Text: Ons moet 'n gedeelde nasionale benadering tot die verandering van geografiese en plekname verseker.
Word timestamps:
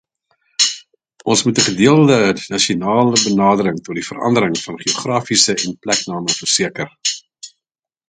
Ons 1.33 1.43
moet 1.47 1.59
'n 1.63 1.65
gedeelde 1.67 2.17
nasionale 2.55 3.21
benadering 3.27 3.79
tot 3.83 4.01
die 4.01 4.07
verandering 4.11 4.59
van 4.65 4.83
geografiese 4.89 5.59
en 5.63 5.81
plekname 5.89 6.39
verseker. 6.43 6.95